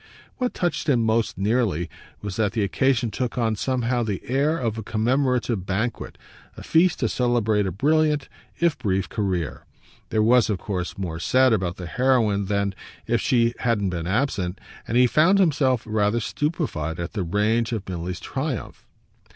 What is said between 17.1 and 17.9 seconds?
the range of